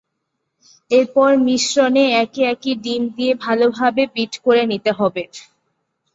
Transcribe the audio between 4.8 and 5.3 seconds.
হবে।